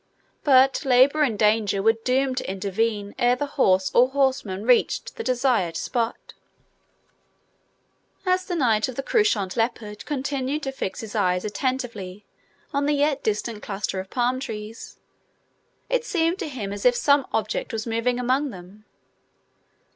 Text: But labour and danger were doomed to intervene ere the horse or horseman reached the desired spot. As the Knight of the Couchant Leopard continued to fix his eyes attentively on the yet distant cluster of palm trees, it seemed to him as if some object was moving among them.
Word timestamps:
But 0.43 0.83
labour 0.83 1.21
and 1.21 1.37
danger 1.37 1.83
were 1.83 1.93
doomed 1.93 2.37
to 2.39 2.49
intervene 2.49 3.13
ere 3.19 3.35
the 3.35 3.45
horse 3.45 3.91
or 3.93 4.09
horseman 4.09 4.65
reached 4.65 5.15
the 5.15 5.23
desired 5.23 5.77
spot. 5.77 6.33
As 8.25 8.45
the 8.45 8.55
Knight 8.55 8.87
of 8.87 8.95
the 8.95 9.03
Couchant 9.03 9.55
Leopard 9.55 10.03
continued 10.07 10.63
to 10.63 10.71
fix 10.71 11.01
his 11.01 11.13
eyes 11.13 11.45
attentively 11.45 12.25
on 12.73 12.87
the 12.87 12.95
yet 12.95 13.21
distant 13.23 13.61
cluster 13.61 13.99
of 13.99 14.09
palm 14.09 14.39
trees, 14.39 14.97
it 15.87 16.03
seemed 16.03 16.39
to 16.39 16.49
him 16.49 16.73
as 16.73 16.83
if 16.83 16.95
some 16.95 17.27
object 17.31 17.71
was 17.71 17.85
moving 17.85 18.19
among 18.19 18.49
them. 18.49 18.85